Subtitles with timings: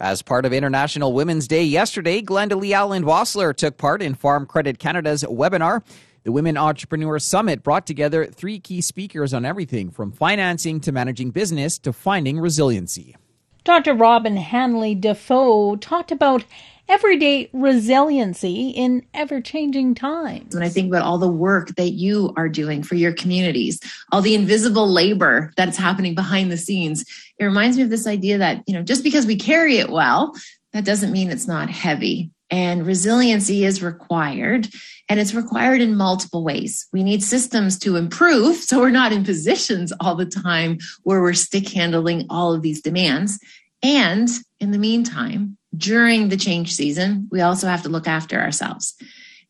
[0.00, 4.46] As part of International Women's Day yesterday, Glenda Lee Allen Vossler took part in Farm
[4.46, 5.82] Credit Canada's webinar.
[6.22, 11.30] The Women Entrepreneur Summit brought together three key speakers on everything from financing to managing
[11.32, 13.16] business to finding resiliency.
[13.64, 13.92] Dr.
[13.94, 16.44] Robin Hanley Dafoe talked about
[16.88, 20.54] everyday resiliency in ever changing times.
[20.54, 23.80] When I think about all the work that you are doing for your communities,
[24.10, 27.04] all the invisible labor that's happening behind the scenes,
[27.38, 30.34] it reminds me of this idea that, you know, just because we carry it well,
[30.72, 32.30] that doesn't mean it's not heavy.
[32.50, 34.68] And resiliency is required,
[35.10, 36.88] and it's required in multiple ways.
[36.94, 41.34] We need systems to improve so we're not in positions all the time where we're
[41.34, 43.38] stick handling all of these demands.
[43.82, 48.94] And in the meantime, during the change season, we also have to look after ourselves.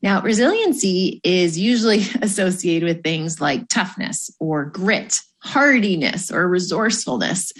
[0.02, 7.52] Now, resiliency is usually associated with things like toughness or grit, hardiness, or resourcefulness.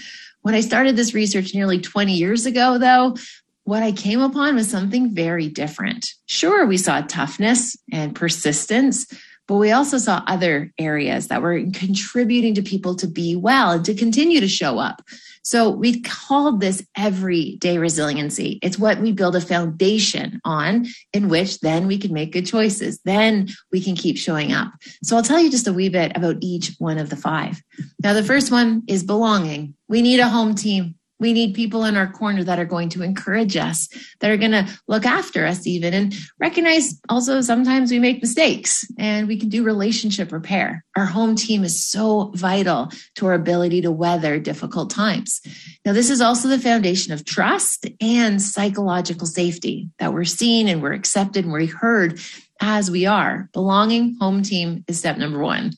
[0.42, 3.16] When I started this research nearly 20 years ago, though,
[3.64, 6.14] what I came upon was something very different.
[6.26, 9.06] Sure, we saw toughness and persistence,
[9.48, 13.84] but we also saw other areas that were contributing to people to be well and
[13.86, 15.02] to continue to show up.
[15.42, 18.58] So we called this everyday resiliency.
[18.62, 23.00] It's what we build a foundation on in which then we can make good choices.
[23.06, 24.70] Then we can keep showing up.
[25.02, 27.62] So I'll tell you just a wee bit about each one of the five.
[28.02, 29.74] Now, the first one is belonging.
[29.88, 30.96] We need a home team.
[31.20, 33.88] We need people in our corner that are going to encourage us,
[34.20, 38.86] that are going to look after us, even and recognize also sometimes we make mistakes
[38.98, 40.84] and we can do relationship repair.
[40.96, 45.40] Our home team is so vital to our ability to weather difficult times.
[45.84, 50.82] Now, this is also the foundation of trust and psychological safety that we're seen and
[50.82, 52.20] we're accepted and we're heard
[52.60, 53.48] as we are.
[53.52, 55.72] Belonging home team is step number one.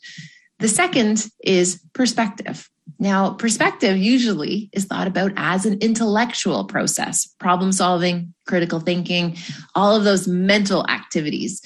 [0.59, 2.70] The second is perspective.
[3.01, 9.39] Now, perspective usually is thought about as an intellectual process, problem solving, critical thinking,
[9.75, 11.63] all of those mental activities.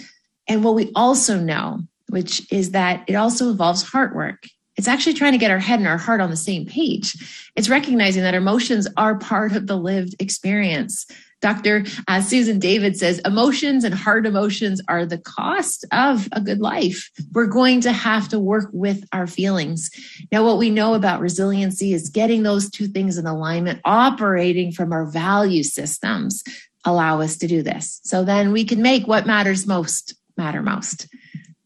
[0.49, 4.47] And what we also know, which is that it also involves heart work.
[4.77, 7.17] It's actually trying to get our head and our heart on the same page.
[7.57, 11.05] It's recognizing that emotions are part of the lived experience.
[11.45, 11.85] Dr.
[12.09, 17.11] Uh, Susan David says emotions and hard emotions are the cost of a good life.
[17.35, 19.91] We're going to have to work with our feelings.
[20.33, 24.91] Now, what we know about resiliency is getting those two things in alignment, operating from
[24.91, 26.43] our value systems
[26.87, 28.01] allow us to do this.
[28.05, 31.09] So then we can make what matters most matter most.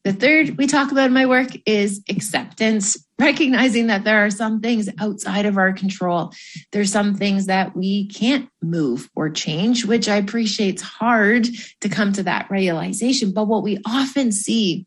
[0.08, 4.62] The third we talk about in my work is acceptance, recognizing that there are some
[4.62, 6.32] things outside of our control.
[6.72, 11.46] There's some things that we can't move or change, which I appreciate it's hard
[11.82, 13.34] to come to that realization.
[13.34, 14.86] But what we often see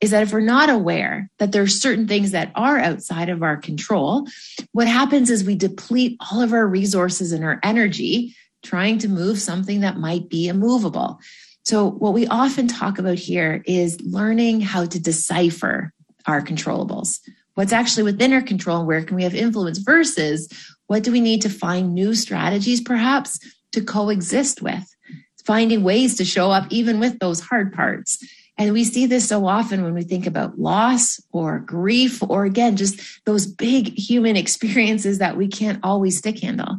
[0.00, 3.42] is that if we're not aware that there are certain things that are outside of
[3.42, 4.28] our control,
[4.70, 9.40] what happens is we deplete all of our resources and our energy trying to move
[9.40, 11.18] something that might be immovable.
[11.64, 15.92] So, what we often talk about here is learning how to decipher
[16.26, 17.20] our controllables.
[17.54, 20.48] What's actually within our control and where can we have influence versus
[20.86, 23.38] what do we need to find new strategies perhaps
[23.72, 24.84] to coexist with,
[25.44, 28.18] finding ways to show up even with those hard parts.
[28.58, 32.76] And we see this so often when we think about loss or grief, or again,
[32.76, 36.78] just those big human experiences that we can't always stick handle.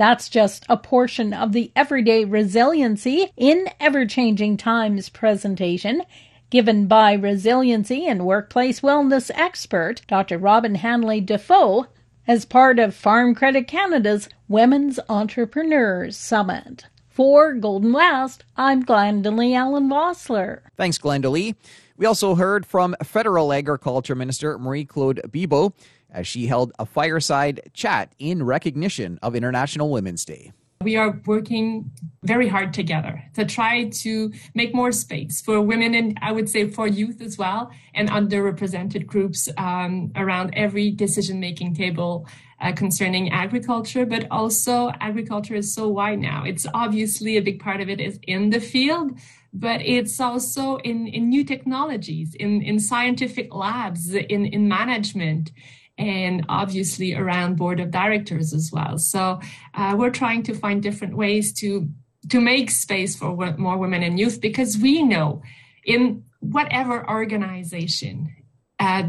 [0.00, 6.04] That's just a portion of the Everyday Resiliency in Ever Changing Times presentation
[6.48, 10.38] given by resiliency and workplace wellness expert Dr.
[10.38, 11.86] Robin Hanley Dafoe
[12.26, 16.86] as part of Farm Credit Canada's Women's Entrepreneurs Summit.
[17.10, 20.60] For Golden West, I'm Glendalee Allen Vossler.
[20.78, 21.56] Thanks, Glendalee.
[22.00, 25.74] We also heard from Federal Agriculture Minister Marie Claude Bibeau
[26.10, 30.50] as she held a fireside chat in recognition of International Women's Day.
[30.82, 31.90] We are working
[32.22, 36.70] very hard together to try to make more space for women and I would say
[36.70, 42.26] for youth as well and underrepresented groups um, around every decision making table
[42.62, 46.44] uh, concerning agriculture, but also agriculture is so wide now.
[46.44, 49.18] It's obviously a big part of it is in the field,
[49.52, 55.50] but it's also in, in new technologies, in, in scientific labs, in, in management
[55.98, 58.96] and obviously around board of directors as well.
[58.96, 59.40] So
[59.74, 61.88] uh, we're trying to find different ways to
[62.28, 65.42] to make space for more women and youth because we know
[65.84, 68.36] in whatever organization
[68.78, 69.04] uh,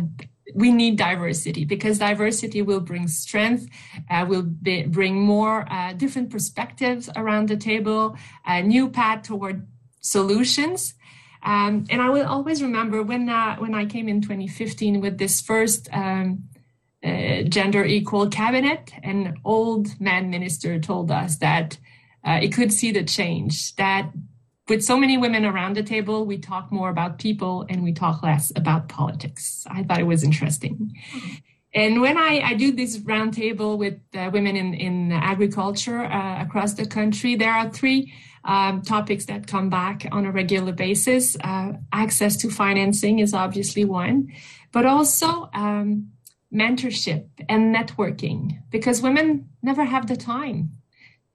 [0.55, 3.67] we need diversity because diversity will bring strength,
[4.09, 8.15] uh, will be, bring more uh, different perspectives around the table,
[8.45, 9.67] a new path toward
[10.01, 10.95] solutions.
[11.43, 13.27] Um, and I will always remember when
[13.59, 16.43] when I came in 2015 with this first um,
[17.03, 21.79] uh, gender equal cabinet, an old man minister told us that
[22.23, 24.11] uh, it could see the change that
[24.67, 28.21] with so many women around the table, we talk more about people and we talk
[28.21, 29.65] less about politics.
[29.67, 30.93] I thought it was interesting.
[31.73, 36.73] And when I, I do this roundtable with uh, women in, in agriculture uh, across
[36.73, 41.37] the country, there are three um, topics that come back on a regular basis.
[41.43, 44.31] Uh, access to financing is obviously one,
[44.71, 46.11] but also um,
[46.53, 50.71] mentorship and networking, because women never have the time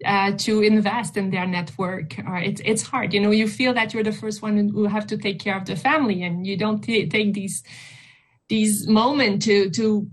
[0.05, 2.19] uh, to invest in their network.
[2.19, 3.15] Uh, it's it's hard.
[3.15, 5.65] You know, you feel that you're the first one who have to take care of
[5.65, 7.63] the family, and you don't t- take these
[8.49, 10.11] these moment to to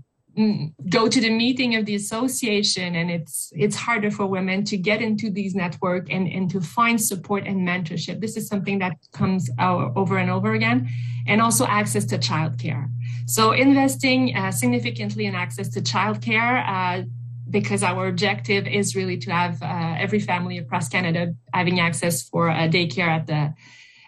[0.88, 5.00] go to the meeting of the association and it's it's harder for women to get
[5.00, 9.48] into these network and and to find support and mentorship this is something that comes
[9.60, 10.88] over and over again
[11.28, 12.88] and also access to childcare
[13.26, 17.04] so investing uh, significantly in access to childcare uh,
[17.48, 22.48] because our objective is really to have uh, every family across Canada having access for
[22.48, 23.54] a daycare at the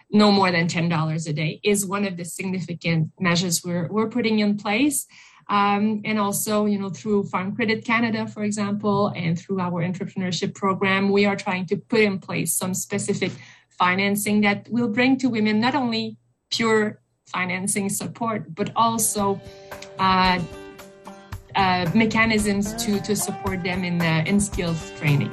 [0.09, 4.39] no more than $10 a day is one of the significant measures we're, we're putting
[4.39, 5.05] in place.
[5.49, 10.53] Um, and also, you know, through Farm Credit Canada, for example, and through our entrepreneurship
[10.53, 13.31] program, we are trying to put in place some specific
[13.69, 16.17] financing that will bring to women not only
[16.51, 19.39] pure financing support, but also
[19.99, 20.39] uh,
[21.55, 25.31] uh, mechanisms to, to support them in, uh, in skills training.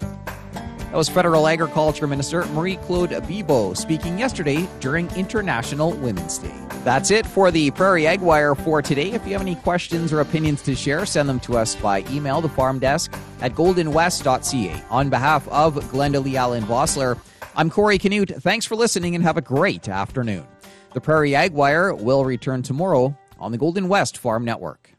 [0.00, 6.69] That was Federal Agriculture Minister Marie Claude Bibeau speaking yesterday during International Women's Day.
[6.82, 9.12] That's it for the Prairie Ag Wire for today.
[9.12, 12.40] If you have any questions or opinions to share, send them to us by email,
[12.40, 13.12] the farm desk
[13.42, 14.82] at goldenwest.ca.
[14.88, 17.18] On behalf of Glenda Lee Allen Vossler,
[17.54, 18.32] I'm Corey Canute.
[18.40, 20.46] Thanks for listening and have a great afternoon.
[20.94, 24.90] The Prairie Ag Wire will return tomorrow on the Golden West Farm Network.